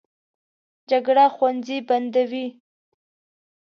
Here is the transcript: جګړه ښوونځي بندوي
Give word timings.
جګړه 0.89 1.25
ښوونځي 1.35 1.77
بندوي 1.87 2.45